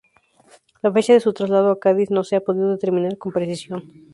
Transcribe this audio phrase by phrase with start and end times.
[0.81, 3.83] La fecha de su traslado a Cádiz, no se ha podido determinar con precisión.